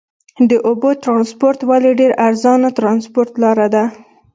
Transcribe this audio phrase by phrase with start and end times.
[0.49, 3.83] د اوبو ترانسپورت ولې ډېره ارزانه ترانسپورت لار ده؟